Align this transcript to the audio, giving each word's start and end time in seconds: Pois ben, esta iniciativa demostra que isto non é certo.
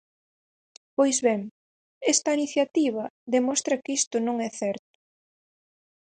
Pois 0.97 1.17
ben, 1.27 1.41
esta 2.13 2.29
iniciativa 2.37 3.03
demostra 3.35 3.81
que 3.83 3.91
isto 3.99 4.15
non 4.27 4.35
é 4.47 4.49
certo. 4.61 4.93